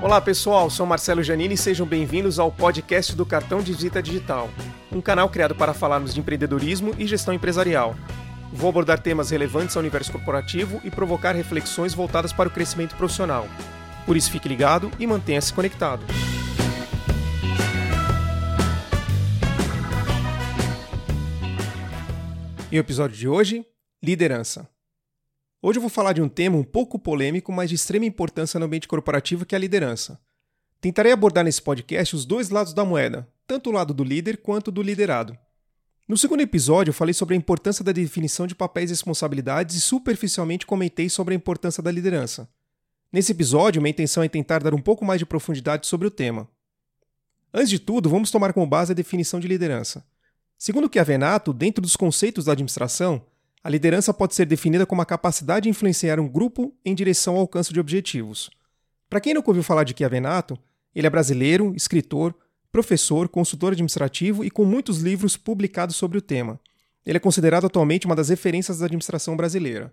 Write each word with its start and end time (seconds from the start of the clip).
Olá 0.00 0.20
pessoal, 0.20 0.70
sou 0.70 0.86
Marcelo 0.86 1.24
Janini 1.24 1.54
e 1.54 1.58
sejam 1.58 1.84
bem-vindos 1.84 2.38
ao 2.38 2.52
podcast 2.52 3.16
do 3.16 3.26
Cartão 3.26 3.60
de 3.60 3.72
Visita 3.72 4.00
Digital, 4.00 4.48
um 4.92 5.00
canal 5.00 5.28
criado 5.28 5.56
para 5.56 5.74
falarmos 5.74 6.14
de 6.14 6.20
empreendedorismo 6.20 6.94
e 6.96 7.04
gestão 7.04 7.34
empresarial. 7.34 7.96
Vou 8.52 8.70
abordar 8.70 9.02
temas 9.02 9.30
relevantes 9.30 9.76
ao 9.76 9.80
universo 9.80 10.12
corporativo 10.12 10.80
e 10.84 10.90
provocar 10.90 11.34
reflexões 11.34 11.94
voltadas 11.94 12.32
para 12.32 12.48
o 12.48 12.52
crescimento 12.52 12.94
profissional. 12.94 13.48
Por 14.06 14.16
isso, 14.16 14.30
fique 14.30 14.48
ligado 14.48 14.88
e 15.00 15.06
mantenha-se 15.06 15.52
conectado. 15.52 16.04
E 22.70 22.78
o 22.78 22.80
episódio 22.80 23.16
de 23.16 23.26
hoje? 23.26 23.66
Liderança. 24.00 24.68
Hoje 25.60 25.78
eu 25.78 25.80
vou 25.80 25.90
falar 25.90 26.12
de 26.12 26.22
um 26.22 26.28
tema 26.28 26.56
um 26.56 26.62
pouco 26.62 27.00
polêmico, 27.00 27.50
mas 27.50 27.68
de 27.68 27.74
extrema 27.74 28.04
importância 28.04 28.60
no 28.60 28.66
ambiente 28.66 28.86
corporativo, 28.86 29.44
que 29.44 29.56
é 29.56 29.58
a 29.58 29.60
liderança. 29.60 30.20
Tentarei 30.80 31.10
abordar 31.10 31.42
nesse 31.42 31.60
podcast 31.60 32.14
os 32.14 32.24
dois 32.24 32.48
lados 32.48 32.72
da 32.72 32.84
moeda, 32.84 33.28
tanto 33.44 33.68
o 33.68 33.72
lado 33.72 33.92
do 33.92 34.04
líder 34.04 34.36
quanto 34.36 34.70
do 34.70 34.80
liderado. 34.80 35.36
No 36.06 36.16
segundo 36.16 36.42
episódio, 36.42 36.90
eu 36.90 36.94
falei 36.94 37.12
sobre 37.12 37.34
a 37.34 37.36
importância 37.36 37.84
da 37.84 37.90
definição 37.90 38.46
de 38.46 38.54
papéis 38.54 38.90
e 38.90 38.92
responsabilidades 38.92 39.74
e 39.74 39.80
superficialmente 39.80 40.64
comentei 40.64 41.08
sobre 41.08 41.34
a 41.34 41.36
importância 41.36 41.82
da 41.82 41.90
liderança. 41.90 42.48
Nesse 43.12 43.32
episódio, 43.32 43.82
minha 43.82 43.90
intenção 43.90 44.22
é 44.22 44.28
tentar 44.28 44.62
dar 44.62 44.74
um 44.74 44.80
pouco 44.80 45.04
mais 45.04 45.18
de 45.18 45.26
profundidade 45.26 45.88
sobre 45.88 46.06
o 46.06 46.10
tema. 46.10 46.48
Antes 47.52 47.70
de 47.70 47.80
tudo, 47.80 48.08
vamos 48.08 48.30
tomar 48.30 48.52
como 48.52 48.66
base 48.66 48.92
a 48.92 48.94
definição 48.94 49.40
de 49.40 49.48
liderança. 49.48 50.06
Segundo 50.56 50.88
Chiavenato, 50.92 51.52
dentro 51.52 51.82
dos 51.82 51.96
conceitos 51.96 52.44
da 52.44 52.52
administração, 52.52 53.24
a 53.62 53.68
liderança 53.68 54.14
pode 54.14 54.34
ser 54.34 54.46
definida 54.46 54.86
como 54.86 55.02
a 55.02 55.06
capacidade 55.06 55.64
de 55.64 55.68
influenciar 55.68 56.20
um 56.20 56.28
grupo 56.28 56.72
em 56.84 56.94
direção 56.94 57.34
ao 57.34 57.40
alcance 57.40 57.72
de 57.72 57.80
objetivos. 57.80 58.50
Para 59.10 59.20
quem 59.20 59.34
nunca 59.34 59.50
ouviu 59.50 59.62
falar 59.62 59.84
de 59.84 59.94
Chiavenato, 59.96 60.58
ele 60.94 61.06
é 61.06 61.10
brasileiro, 61.10 61.74
escritor, 61.74 62.34
professor, 62.70 63.28
consultor 63.28 63.72
administrativo 63.72 64.44
e 64.44 64.50
com 64.50 64.64
muitos 64.64 65.00
livros 65.00 65.36
publicados 65.36 65.96
sobre 65.96 66.18
o 66.18 66.22
tema. 66.22 66.60
Ele 67.04 67.16
é 67.16 67.20
considerado 67.20 67.66
atualmente 67.66 68.06
uma 68.06 68.14
das 68.14 68.28
referências 68.28 68.78
da 68.78 68.86
administração 68.86 69.36
brasileira. 69.36 69.92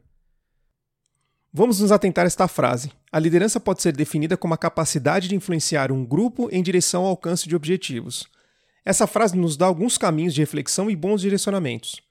Vamos 1.54 1.80
nos 1.80 1.92
atentar 1.94 2.26
a 2.26 2.28
esta 2.28 2.50
frase. 2.50 2.92
A 3.10 3.18
liderança 3.18 3.62
pode 3.62 3.82
ser 3.82 3.96
definida 3.96 4.36
como 4.36 4.54
a 4.54 4.58
capacidade 4.58 5.30
de 5.30 5.36
influenciar 5.36 5.90
um 5.90 6.06
grupo 6.06 6.50
em 6.52 6.62
direção 6.62 7.04
ao 7.04 7.12
alcance 7.12 7.48
de 7.48 7.56
objetivos. 7.56 8.28
Essa 8.84 9.08
frase 9.08 9.38
nos 9.38 9.56
dá 9.56 9.66
alguns 9.66 9.98
caminhos 9.98 10.34
de 10.34 10.42
reflexão 10.42 10.92
e 10.92 10.96
bons 10.96 11.22
direcionamentos. 11.22 12.02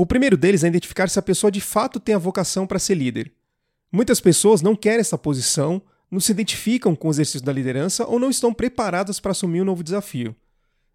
O 0.00 0.06
primeiro 0.06 0.34
deles 0.34 0.64
é 0.64 0.66
identificar 0.66 1.10
se 1.10 1.18
a 1.18 1.22
pessoa 1.22 1.50
de 1.50 1.60
fato 1.60 2.00
tem 2.00 2.14
a 2.14 2.18
vocação 2.18 2.66
para 2.66 2.78
ser 2.78 2.94
líder. 2.94 3.30
Muitas 3.92 4.18
pessoas 4.18 4.62
não 4.62 4.74
querem 4.74 5.00
essa 5.00 5.18
posição, 5.18 5.82
não 6.10 6.18
se 6.18 6.32
identificam 6.32 6.96
com 6.96 7.08
o 7.08 7.10
exercício 7.10 7.44
da 7.44 7.52
liderança 7.52 8.06
ou 8.06 8.18
não 8.18 8.30
estão 8.30 8.54
preparadas 8.54 9.20
para 9.20 9.32
assumir 9.32 9.60
um 9.60 9.64
novo 9.66 9.84
desafio. 9.84 10.34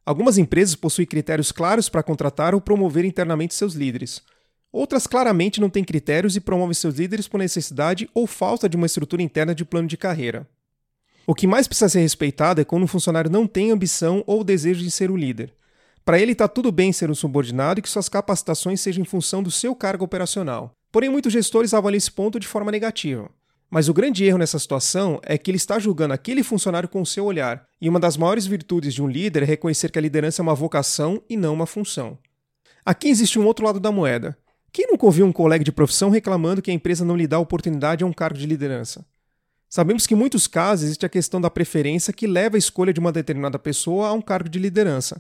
Algumas 0.03 0.39
empresas 0.39 0.73
possuem 0.73 1.05
critérios 1.05 1.51
claros 1.51 1.87
para 1.87 2.01
contratar 2.01 2.55
ou 2.55 2.59
promover 2.59 3.05
internamente 3.05 3.53
seus 3.53 3.75
líderes. 3.75 4.23
Outras 4.71 5.05
claramente 5.05 5.61
não 5.61 5.69
têm 5.69 5.83
critérios 5.83 6.35
e 6.35 6.41
promovem 6.41 6.73
seus 6.73 6.95
líderes 6.95 7.27
por 7.27 7.37
necessidade 7.37 8.09
ou 8.11 8.25
falta 8.25 8.67
de 8.67 8.75
uma 8.75 8.87
estrutura 8.87 9.21
interna 9.21 9.53
de 9.53 9.63
plano 9.63 9.87
de 9.87 9.97
carreira. 9.97 10.49
O 11.27 11.35
que 11.35 11.45
mais 11.45 11.67
precisa 11.67 11.89
ser 11.89 11.99
respeitado 11.99 12.59
é 12.59 12.65
quando 12.65 12.85
um 12.85 12.87
funcionário 12.87 13.29
não 13.29 13.45
tem 13.45 13.69
ambição 13.69 14.23
ou 14.25 14.43
desejo 14.43 14.81
de 14.81 14.89
ser 14.89 15.11
o 15.11 15.15
líder. 15.15 15.53
Para 16.05 16.19
ele 16.19 16.33
está 16.33 16.47
tudo 16.47 16.71
bem 16.71 16.93
ser 16.93 17.09
um 17.09 17.15
subordinado 17.15 17.79
e 17.79 17.81
que 17.81 17.89
suas 17.89 18.07
capacitações 18.07 18.79
sejam 18.79 19.01
em 19.01 19.05
função 19.05 19.41
do 19.41 19.49
seu 19.49 19.75
cargo 19.75 20.05
operacional. 20.05 20.71
Porém, 20.91 21.09
muitos 21.09 21.33
gestores 21.33 21.73
avaliam 21.73 21.97
esse 21.97 22.11
ponto 22.11 22.39
de 22.39 22.45
forma 22.45 22.71
negativa. 22.71 23.27
Mas 23.71 23.89
o 23.89 23.93
grande 23.93 24.23
erro 24.23 24.37
nessa 24.37 24.59
situação 24.59 25.19
é 25.23 25.35
que 25.35 25.49
ele 25.49 25.57
está 25.57 25.79
julgando 25.79 26.13
aquele 26.13 26.43
funcionário 26.43 26.87
com 26.87 27.01
o 27.01 27.05
seu 27.07 27.25
olhar, 27.25 27.65
e 27.81 27.89
uma 27.89 27.99
das 27.99 28.17
maiores 28.17 28.45
virtudes 28.45 28.93
de 28.93 29.01
um 29.01 29.07
líder 29.07 29.41
é 29.41 29.45
reconhecer 29.47 29.89
que 29.89 29.97
a 29.97 30.01
liderança 30.01 30.41
é 30.41 30.43
uma 30.43 30.53
vocação 30.53 31.23
e 31.27 31.35
não 31.35 31.55
uma 31.55 31.65
função. 31.65 32.19
Aqui 32.85 33.09
existe 33.09 33.39
um 33.39 33.45
outro 33.47 33.65
lado 33.65 33.79
da 33.79 33.91
moeda. 33.91 34.37
Quem 34.71 34.87
nunca 34.87 35.07
ouviu 35.07 35.25
um 35.25 35.31
colega 35.31 35.63
de 35.63 35.71
profissão 35.71 36.11
reclamando 36.11 36.61
que 36.61 36.69
a 36.69 36.73
empresa 36.73 37.03
não 37.03 37.17
lhe 37.17 37.25
dá 37.25 37.39
oportunidade 37.39 38.03
a 38.03 38.07
um 38.07 38.13
cargo 38.13 38.37
de 38.37 38.45
liderança? 38.45 39.03
Sabemos 39.67 40.05
que 40.05 40.13
em 40.13 40.17
muitos 40.17 40.45
casos 40.45 40.85
existe 40.85 41.05
a 41.05 41.09
questão 41.09 41.41
da 41.41 41.49
preferência 41.49 42.13
que 42.13 42.27
leva 42.27 42.57
a 42.57 42.59
escolha 42.59 42.93
de 42.93 42.99
uma 42.99 43.11
determinada 43.11 43.57
pessoa 43.57 44.09
a 44.09 44.13
um 44.13 44.21
cargo 44.21 44.47
de 44.47 44.59
liderança. 44.59 45.19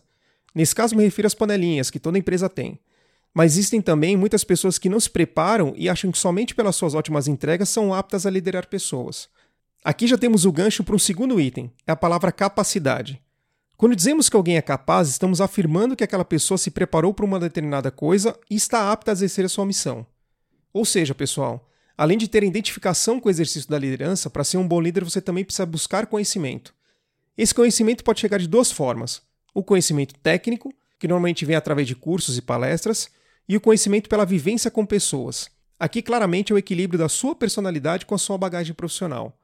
Nesse 0.55 0.73
caso, 0.73 0.95
me 0.95 1.03
refiro 1.03 1.27
às 1.27 1.35
panelinhas 1.35 1.91
que 1.91 1.99
toda 1.99 2.17
empresa 2.17 2.47
tem. 2.47 2.79
Mas 3.33 3.51
existem 3.51 3.81
também 3.81 4.15
muitas 4.15 4.45
pessoas 4.45 4.79
que 4.79 4.87
não 4.87 4.99
se 4.99 5.09
preparam 5.09 5.73
e 5.75 5.89
acham 5.89 6.09
que 6.09 6.17
somente 6.17 6.55
pelas 6.55 6.77
suas 6.77 6.93
ótimas 6.93 7.27
entregas 7.27 7.67
são 7.67 7.93
aptas 7.93 8.25
a 8.25 8.29
liderar 8.29 8.67
pessoas. 8.67 9.27
Aqui 9.83 10.07
já 10.07 10.17
temos 10.17 10.45
o 10.45 10.51
gancho 10.53 10.85
para 10.85 10.95
um 10.95 10.99
segundo 10.99 11.39
item, 11.39 11.69
é 11.85 11.91
a 11.91 11.95
palavra 11.97 12.31
capacidade. 12.31 13.21
Quando 13.75 13.95
dizemos 13.95 14.29
que 14.29 14.37
alguém 14.37 14.55
é 14.55 14.61
capaz, 14.61 15.09
estamos 15.09 15.41
afirmando 15.41 15.97
que 15.97 16.03
aquela 16.03 16.23
pessoa 16.23 16.57
se 16.57 16.71
preparou 16.71 17.13
para 17.13 17.25
uma 17.25 17.37
determinada 17.37 17.91
coisa 17.91 18.39
e 18.49 18.55
está 18.55 18.89
apta 18.89 19.11
a 19.11 19.13
exercer 19.13 19.43
a 19.43 19.49
sua 19.49 19.65
missão. 19.65 20.07
Ou 20.71 20.85
seja, 20.85 21.13
pessoal, 21.13 21.69
além 21.97 22.17
de 22.17 22.29
ter 22.29 22.41
identificação 22.41 23.19
com 23.19 23.27
o 23.27 23.31
exercício 23.31 23.69
da 23.69 23.77
liderança, 23.77 24.29
para 24.29 24.45
ser 24.45 24.57
um 24.57 24.67
bom 24.67 24.79
líder 24.79 25.03
você 25.03 25.19
também 25.19 25.43
precisa 25.43 25.65
buscar 25.65 26.07
conhecimento. 26.07 26.73
Esse 27.37 27.53
conhecimento 27.53 28.01
pode 28.01 28.21
chegar 28.21 28.39
de 28.39 28.47
duas 28.47 28.71
formas: 28.71 29.21
o 29.55 29.63
conhecimento 29.63 30.13
técnico, 30.15 30.71
que 30.99 31.07
normalmente 31.07 31.45
vem 31.45 31.55
através 31.55 31.87
de 31.87 31.95
cursos 31.95 32.37
e 32.37 32.41
palestras, 32.41 33.09
e 33.47 33.55
o 33.55 33.61
conhecimento 33.61 34.09
pela 34.09 34.25
vivência 34.25 34.69
com 34.69 34.85
pessoas. 34.85 35.49
Aqui 35.79 36.01
claramente 36.01 36.51
é 36.51 36.55
o 36.55 36.57
equilíbrio 36.57 36.99
da 36.99 37.07
sua 37.07 37.33
personalidade 37.33 38.05
com 38.05 38.13
a 38.13 38.17
sua 38.17 38.37
bagagem 38.37 38.73
profissional. 38.73 39.39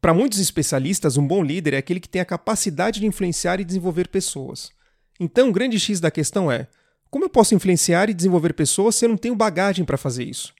Para 0.00 0.14
muitos 0.14 0.38
especialistas, 0.38 1.16
um 1.16 1.26
bom 1.26 1.42
líder 1.42 1.74
é 1.74 1.78
aquele 1.78 2.00
que 2.00 2.08
tem 2.08 2.22
a 2.22 2.24
capacidade 2.24 3.00
de 3.00 3.06
influenciar 3.06 3.60
e 3.60 3.64
desenvolver 3.64 4.08
pessoas. 4.08 4.70
Então, 5.18 5.48
o 5.48 5.52
grande 5.52 5.78
X 5.78 6.00
da 6.00 6.10
questão 6.10 6.50
é: 6.50 6.68
como 7.10 7.24
eu 7.24 7.28
posso 7.28 7.54
influenciar 7.54 8.08
e 8.08 8.14
desenvolver 8.14 8.54
pessoas 8.54 8.94
se 8.94 9.04
eu 9.04 9.08
não 9.08 9.16
tenho 9.16 9.36
bagagem 9.36 9.84
para 9.84 9.96
fazer 9.96 10.24
isso? 10.24 10.52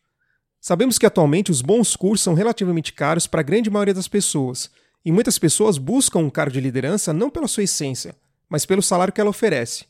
Sabemos 0.61 0.99
que 0.99 1.07
atualmente 1.07 1.51
os 1.51 1.63
bons 1.63 1.97
cursos 1.97 2.23
são 2.23 2.35
relativamente 2.35 2.93
caros 2.93 3.27
para 3.27 3.41
a 3.41 3.45
grande 3.45 3.69
maioria 3.69 3.95
das 3.95 4.07
pessoas, 4.07 4.71
e 5.05 5.11
muitas 5.11 5.39
pessoas 5.39 5.79
buscam 5.79 6.21
um 6.21 6.31
cargo 6.31 6.53
de 6.53 6.61
liderança 6.61 7.13
não 7.13 7.29
pela 7.29 7.49
sua 7.49 7.65
essência, 7.65 8.15
mas 8.53 8.67
pelo 8.67 8.83
salário 8.83 9.15
que 9.15 9.19
ela 9.19 9.31
oferece. 9.31 9.87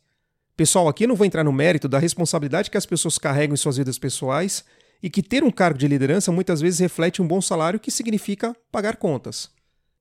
Pessoal, 0.57 0.87
aqui 0.87 1.05
não 1.05 1.17
vou 1.17 1.27
entrar 1.27 1.43
no 1.43 1.53
mérito 1.53 1.89
da 1.89 1.99
responsabilidade 1.99 2.71
que 2.71 2.77
as 2.77 2.87
pessoas 2.87 3.19
carregam 3.19 3.55
em 3.55 3.57
suas 3.57 3.77
vidas 3.77 3.99
pessoais 3.99 4.65
e 5.03 5.11
que 5.11 5.21
ter 5.21 5.43
um 5.43 5.51
cargo 5.51 5.77
de 5.77 5.89
liderança 5.89 6.31
muitas 6.31 6.61
vezes 6.61 6.79
reflete 6.79 7.21
um 7.21 7.27
bom 7.27 7.41
salário 7.41 7.81
que 7.81 7.91
significa 7.91 8.55
pagar 8.71 8.99
contas. 8.99 9.51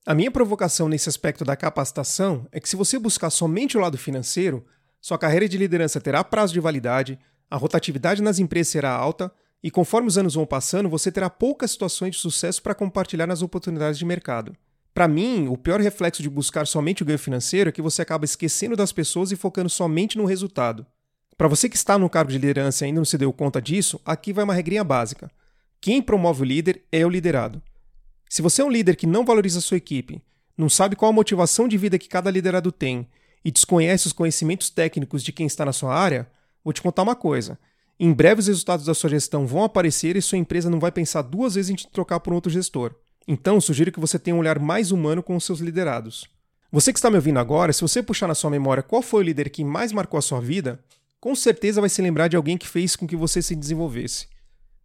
A 0.05 0.13
minha 0.13 0.29
provocação 0.29 0.87
nesse 0.87 1.09
aspecto 1.09 1.43
da 1.43 1.55
capacitação 1.55 2.45
é 2.51 2.59
que 2.59 2.69
se 2.69 2.75
você 2.75 2.99
buscar 2.99 3.31
somente 3.31 3.79
o 3.79 3.81
lado 3.81 3.97
financeiro, 3.97 4.63
sua 5.01 5.17
carreira 5.17 5.49
de 5.49 5.57
liderança 5.57 5.99
terá 5.99 6.23
prazo 6.23 6.53
de 6.53 6.59
validade, 6.59 7.17
a 7.49 7.57
rotatividade 7.57 8.21
nas 8.21 8.37
empresas 8.37 8.67
será 8.67 8.91
alta 8.91 9.31
e 9.63 9.71
conforme 9.71 10.07
os 10.07 10.19
anos 10.19 10.35
vão 10.35 10.45
passando, 10.45 10.87
você 10.87 11.11
terá 11.11 11.31
poucas 11.31 11.71
situações 11.71 12.11
de 12.11 12.21
sucesso 12.21 12.61
para 12.61 12.75
compartilhar 12.75 13.25
nas 13.25 13.41
oportunidades 13.41 13.97
de 13.97 14.05
mercado. 14.05 14.55
Para 14.93 15.07
mim, 15.07 15.47
o 15.47 15.57
pior 15.57 15.79
reflexo 15.79 16.21
de 16.21 16.29
buscar 16.29 16.67
somente 16.67 17.01
o 17.01 17.05
ganho 17.05 17.19
financeiro 17.19 17.69
é 17.69 17.71
que 17.71 17.81
você 17.81 18.01
acaba 18.01 18.25
esquecendo 18.25 18.75
das 18.75 18.91
pessoas 18.91 19.31
e 19.31 19.37
focando 19.37 19.69
somente 19.69 20.17
no 20.17 20.25
resultado. 20.25 20.85
Para 21.37 21.47
você 21.47 21.69
que 21.69 21.77
está 21.77 21.97
no 21.97 22.09
cargo 22.09 22.31
de 22.31 22.37
liderança 22.37 22.83
e 22.83 22.87
ainda 22.87 22.99
não 22.99 23.05
se 23.05 23.17
deu 23.17 23.31
conta 23.31 23.61
disso, 23.61 23.99
aqui 24.05 24.33
vai 24.33 24.43
uma 24.43 24.53
regrinha 24.53 24.83
básica. 24.83 25.31
Quem 25.79 26.01
promove 26.01 26.41
o 26.41 26.45
líder 26.45 26.83
é 26.91 27.05
o 27.05 27.09
liderado. 27.09 27.61
Se 28.29 28.41
você 28.41 28.61
é 28.61 28.65
um 28.65 28.69
líder 28.69 28.95
que 28.95 29.07
não 29.07 29.25
valoriza 29.25 29.59
a 29.59 29.61
sua 29.61 29.77
equipe, 29.77 30.21
não 30.57 30.69
sabe 30.69 30.95
qual 30.95 31.09
a 31.09 31.13
motivação 31.13 31.67
de 31.67 31.77
vida 31.77 31.97
que 31.97 32.07
cada 32.07 32.29
liderado 32.29 32.71
tem 32.71 33.07
e 33.43 33.49
desconhece 33.49 34.07
os 34.07 34.13
conhecimentos 34.13 34.69
técnicos 34.69 35.23
de 35.23 35.31
quem 35.31 35.47
está 35.47 35.65
na 35.65 35.73
sua 35.73 35.95
área, 35.95 36.29
vou 36.63 36.73
te 36.73 36.81
contar 36.81 37.01
uma 37.01 37.15
coisa. 37.15 37.57
Em 37.99 38.13
breve 38.13 38.41
os 38.41 38.47
resultados 38.47 38.85
da 38.85 38.93
sua 38.93 39.09
gestão 39.09 39.47
vão 39.47 39.63
aparecer 39.63 40.15
e 40.15 40.21
sua 40.21 40.37
empresa 40.37 40.69
não 40.69 40.79
vai 40.79 40.91
pensar 40.91 41.21
duas 41.21 41.55
vezes 41.55 41.71
em 41.71 41.75
te 41.75 41.87
trocar 41.89 42.19
por 42.19 42.33
outro 42.33 42.51
gestor. 42.51 42.93
Então, 43.27 43.61
sugiro 43.61 43.91
que 43.91 43.99
você 43.99 44.17
tenha 44.17 44.35
um 44.35 44.39
olhar 44.39 44.59
mais 44.59 44.91
humano 44.91 45.21
com 45.21 45.35
os 45.35 45.43
seus 45.43 45.59
liderados. 45.59 46.27
Você 46.71 46.93
que 46.93 46.99
está 46.99 47.09
me 47.09 47.17
ouvindo 47.17 47.39
agora, 47.39 47.73
se 47.73 47.81
você 47.81 48.01
puxar 48.01 48.27
na 48.27 48.35
sua 48.35 48.49
memória 48.49 48.81
qual 48.81 49.01
foi 49.01 49.21
o 49.21 49.23
líder 49.23 49.49
que 49.49 49.63
mais 49.63 49.91
marcou 49.91 50.17
a 50.17 50.21
sua 50.21 50.39
vida, 50.39 50.83
com 51.19 51.35
certeza 51.35 51.81
vai 51.81 51.89
se 51.89 52.01
lembrar 52.01 52.27
de 52.27 52.35
alguém 52.35 52.57
que 52.57 52.67
fez 52.67 52.95
com 52.95 53.05
que 53.05 53.15
você 53.15 53.41
se 53.41 53.55
desenvolvesse. 53.55 54.27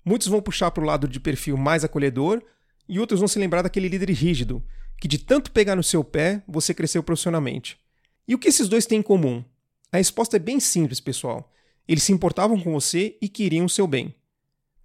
Muitos 0.05 0.29
vão 0.29 0.43
puxar 0.43 0.71
para 0.71 0.83
o 0.83 0.87
lado 0.87 1.09
de 1.09 1.19
perfil 1.19 1.57
mais 1.57 1.85
acolhedor 1.85 2.43
e 2.89 2.99
outros 3.01 3.21
vão 3.21 3.29
se 3.29 3.39
lembrar 3.39 3.63
daquele 3.63 3.89
líder 3.89 4.11
rígido, 4.11 4.63
que 5.01 5.09
de 5.09 5.19
tanto 5.19 5.51
pegar 5.51 5.77
no 5.77 5.83
seu 5.83 6.05
pé, 6.05 6.43
você 6.47 6.75
cresceu 6.75 7.03
profissionalmente. 7.03 7.79
E 8.29 8.35
o 8.35 8.39
que 8.39 8.49
esses 8.49 8.69
dois 8.69 8.87
têm 8.87 8.99
em 8.99 9.03
comum? 9.03 9.45
A 9.93 9.97
resposta 9.97 10.37
é 10.37 10.41
bem 10.41 10.61
simples, 10.61 11.01
pessoal. 11.01 11.53
Eles 11.89 12.03
se 12.03 12.13
importavam 12.13 12.61
com 12.61 12.73
você 12.73 13.17
e 13.21 13.29
queriam 13.29 13.67
o 13.67 13.71
seu 13.71 13.87
bem. 13.87 14.15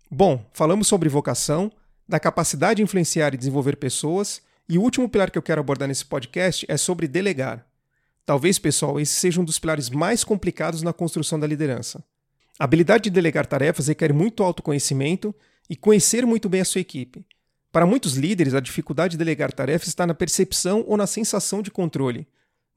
Bom, 0.09 0.45
falamos 0.53 0.88
sobre 0.88 1.09
vocação, 1.09 1.71
da 2.12 2.19
capacidade 2.19 2.75
de 2.75 2.84
influenciar 2.84 3.34
e 3.34 3.38
desenvolver 3.38 3.78
pessoas, 3.78 4.42
e 4.68 4.78
o 4.78 4.81
último 4.81 5.08
pilar 5.08 5.31
que 5.31 5.38
eu 5.38 5.42
quero 5.42 5.62
abordar 5.62 5.88
nesse 5.88 6.04
podcast 6.04 6.66
é 6.68 6.75
sobre 6.75 7.08
delegar. 7.08 7.66
Talvez, 8.25 8.60
pessoal, 8.60 9.00
esse 9.00 9.13
seja 9.13 9.40
um 9.40 9.46
dos 9.46 9.58
pilares 9.58 9.90
mais 9.90 10.22
complicados 10.22 10.81
na 10.81 10.92
construção 10.92 11.40
da 11.40 11.48
liderança. 11.48 12.04
A 12.60 12.66
habilidade 12.66 13.06
de 13.06 13.10
delegar 13.10 13.46
tarefas 13.46 13.88
requer 13.88 14.12
muito 14.12 14.44
autoconhecimento 14.44 15.34
e 15.69 15.75
conhecer 15.78 16.25
muito 16.25 16.50
bem 16.50 16.60
a 16.60 16.66
sua 16.66 16.81
equipe. 16.81 17.25
Para 17.72 17.86
muitos 17.86 18.16
líderes, 18.16 18.54
a 18.54 18.60
dificuldade 18.60 19.12
de 19.12 19.18
delegar 19.18 19.54
tarefas 19.54 19.88
está 19.88 20.06
na 20.06 20.13
percepção 20.13 20.84
ou 20.86 20.98
na 20.98 21.08
sensação 21.08 21.62
de 21.62 21.72
controle. 21.72 22.28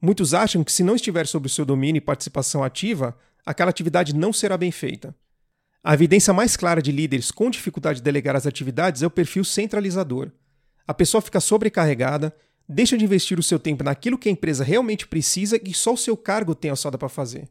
Muitos 0.01 0.33
acham 0.33 0.63
que, 0.63 0.71
se 0.71 0.81
não 0.81 0.95
estiver 0.95 1.27
sob 1.27 1.47
o 1.47 1.49
seu 1.49 1.65
domínio 1.65 1.97
e 1.97 2.01
participação 2.01 2.63
ativa, 2.63 3.17
aquela 3.45 3.69
atividade 3.69 4.15
não 4.15 4.31
será 4.31 4.57
bem 4.57 4.71
feita. 4.71 5.13
A 5.87 5.93
evidência 5.93 6.33
mais 6.33 6.57
clara 6.57 6.81
de 6.81 6.91
líderes 6.91 7.29
com 7.29 7.47
dificuldade 7.47 7.99
de 7.99 8.03
delegar 8.03 8.35
as 8.35 8.47
atividades 8.47 9.03
é 9.03 9.05
o 9.05 9.11
perfil 9.11 9.43
centralizador. 9.43 10.31
A 10.87 10.95
pessoa 10.95 11.21
fica 11.21 11.39
sobrecarregada, 11.39 12.35
deixa 12.67 12.97
de 12.97 13.05
investir 13.05 13.37
o 13.37 13.43
seu 13.43 13.59
tempo 13.59 13.83
naquilo 13.83 14.17
que 14.17 14.27
a 14.27 14.31
empresa 14.31 14.63
realmente 14.63 15.05
precisa 15.05 15.61
e 15.63 15.75
só 15.75 15.93
o 15.93 15.97
seu 15.97 16.17
cargo 16.17 16.55
tem 16.55 16.71
alçada 16.71 16.97
para 16.97 17.07
fazer. 17.07 17.47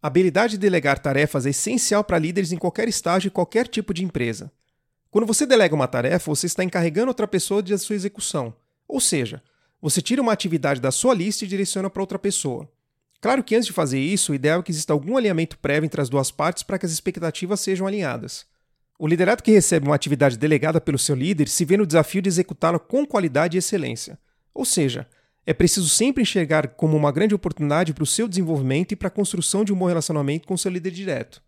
A 0.00 0.06
habilidade 0.06 0.52
de 0.52 0.58
delegar 0.58 1.00
tarefas 1.00 1.46
é 1.46 1.50
essencial 1.50 2.04
para 2.04 2.16
líderes 2.16 2.52
em 2.52 2.58
qualquer 2.58 2.86
estágio 2.86 3.26
e 3.26 3.32
qualquer 3.32 3.66
tipo 3.66 3.92
de 3.92 4.04
empresa. 4.04 4.52
Quando 5.10 5.26
você 5.26 5.44
delega 5.44 5.74
uma 5.74 5.88
tarefa, 5.88 6.30
você 6.30 6.46
está 6.46 6.62
encarregando 6.62 7.08
outra 7.08 7.26
pessoa 7.26 7.60
de 7.60 7.76
sua 7.76 7.96
execução. 7.96 8.54
Ou 8.86 9.00
seja, 9.00 9.42
você 9.82 10.00
tira 10.00 10.22
uma 10.22 10.32
atividade 10.32 10.80
da 10.80 10.92
sua 10.92 11.12
lista 11.12 11.44
e 11.44 11.48
direciona 11.48 11.90
para 11.90 12.02
outra 12.02 12.20
pessoa. 12.20 12.70
Claro 13.24 13.42
que 13.42 13.54
antes 13.54 13.68
de 13.68 13.72
fazer 13.72 13.98
isso, 13.98 14.32
o 14.32 14.34
ideal 14.34 14.60
é 14.60 14.62
que 14.62 14.70
exista 14.70 14.92
algum 14.92 15.16
alinhamento 15.16 15.56
prévio 15.56 15.86
entre 15.86 15.98
as 15.98 16.10
duas 16.10 16.30
partes 16.30 16.62
para 16.62 16.78
que 16.78 16.84
as 16.84 16.92
expectativas 16.92 17.58
sejam 17.58 17.86
alinhadas. 17.86 18.44
O 18.98 19.06
liderado 19.06 19.42
que 19.42 19.50
recebe 19.50 19.86
uma 19.86 19.94
atividade 19.94 20.36
delegada 20.36 20.78
pelo 20.78 20.98
seu 20.98 21.16
líder 21.16 21.48
se 21.48 21.64
vê 21.64 21.78
no 21.78 21.86
desafio 21.86 22.20
de 22.20 22.28
executá-la 22.28 22.78
com 22.78 23.06
qualidade 23.06 23.56
e 23.56 23.60
excelência. 23.60 24.18
Ou 24.52 24.66
seja, 24.66 25.06
é 25.46 25.54
preciso 25.54 25.88
sempre 25.88 26.22
enxergar 26.22 26.68
como 26.68 26.98
uma 26.98 27.10
grande 27.10 27.34
oportunidade 27.34 27.94
para 27.94 28.04
o 28.04 28.06
seu 28.06 28.28
desenvolvimento 28.28 28.92
e 28.92 28.96
para 28.96 29.08
a 29.08 29.10
construção 29.10 29.64
de 29.64 29.72
um 29.72 29.76
bom 29.76 29.86
relacionamento 29.86 30.46
com 30.46 30.54
seu 30.54 30.70
líder 30.70 30.90
direto. 30.90 31.40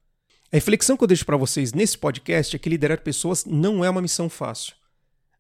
A 0.51 0.57
reflexão 0.57 0.97
que 0.97 1.05
eu 1.05 1.09
deixo 1.09 1.27
para 1.27 1.37
vocês 1.37 1.75
nesse 1.75 1.99
podcast 1.99 2.57
é 2.57 2.59
que 2.59 2.71
liderar 2.71 3.03
pessoas 3.03 3.45
não 3.45 3.85
é 3.85 3.91
uma 3.91 4.01
missão 4.01 4.31
fácil. 4.31 4.73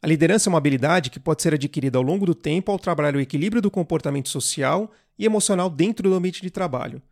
A 0.02 0.06
liderança 0.06 0.50
é 0.50 0.50
uma 0.50 0.58
habilidade 0.58 1.08
que 1.08 1.18
pode 1.18 1.40
ser 1.40 1.54
adquirida 1.54 1.96
ao 1.96 2.04
longo 2.04 2.26
do 2.26 2.34
tempo 2.34 2.70
ao 2.70 2.78
trabalhar 2.78 3.16
o 3.16 3.20
equilíbrio 3.20 3.62
do 3.62 3.70
comportamento 3.70 4.28
social 4.28 4.92
e 5.18 5.24
emocional 5.24 5.70
dentro 5.70 6.08
do 6.08 6.14
ambiente 6.14 6.42
de 6.42 6.50
trabalho. 6.50 7.02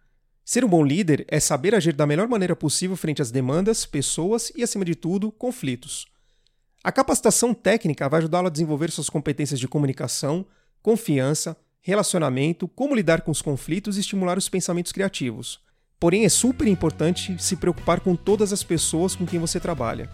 Ser 0.44 0.64
um 0.64 0.68
bom 0.68 0.84
líder 0.84 1.24
é 1.28 1.40
saber 1.40 1.74
agir 1.74 1.94
da 1.94 2.06
melhor 2.06 2.28
maneira 2.28 2.54
possível 2.54 2.96
frente 2.96 3.22
às 3.22 3.30
demandas, 3.30 3.86
pessoas 3.86 4.52
e, 4.54 4.62
acima 4.62 4.84
de 4.84 4.94
tudo, 4.94 5.32
conflitos. 5.32 6.06
A 6.82 6.92
capacitação 6.92 7.54
técnica 7.54 8.08
vai 8.10 8.18
ajudá-lo 8.18 8.48
a 8.48 8.50
desenvolver 8.50 8.90
suas 8.90 9.08
competências 9.08 9.58
de 9.58 9.66
comunicação, 9.66 10.44
confiança, 10.82 11.56
relacionamento, 11.80 12.68
como 12.68 12.94
lidar 12.94 13.22
com 13.22 13.30
os 13.30 13.40
conflitos 13.40 13.96
e 13.96 14.00
estimular 14.00 14.36
os 14.36 14.50
pensamentos 14.50 14.92
criativos. 14.92 15.60
Porém, 15.98 16.26
é 16.26 16.28
super 16.28 16.68
importante 16.68 17.42
se 17.42 17.56
preocupar 17.56 18.00
com 18.00 18.14
todas 18.14 18.52
as 18.52 18.62
pessoas 18.62 19.16
com 19.16 19.24
quem 19.24 19.40
você 19.40 19.58
trabalha. 19.58 20.10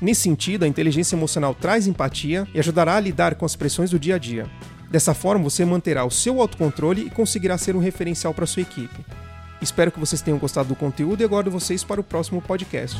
Nesse 0.00 0.22
sentido, 0.22 0.64
a 0.64 0.68
inteligência 0.68 1.14
emocional 1.14 1.54
traz 1.54 1.86
empatia 1.86 2.48
e 2.52 2.58
ajudará 2.58 2.96
a 2.96 3.00
lidar 3.00 3.36
com 3.36 3.44
as 3.44 3.54
pressões 3.54 3.90
do 3.90 3.98
dia 3.98 4.16
a 4.16 4.18
dia. 4.18 4.50
Dessa 4.90 5.14
forma, 5.14 5.44
você 5.44 5.64
manterá 5.64 6.04
o 6.04 6.10
seu 6.10 6.40
autocontrole 6.40 7.06
e 7.06 7.10
conseguirá 7.10 7.58
ser 7.58 7.76
um 7.76 7.80
referencial 7.80 8.32
para 8.32 8.46
sua 8.46 8.62
equipe. 8.62 9.04
Espero 9.60 9.90
que 9.90 10.00
vocês 10.00 10.22
tenham 10.22 10.38
gostado 10.38 10.68
do 10.68 10.76
conteúdo 10.76 11.20
e 11.20 11.24
aguardo 11.24 11.50
vocês 11.50 11.84
para 11.84 12.00
o 12.00 12.04
próximo 12.04 12.40
podcast. 12.40 12.96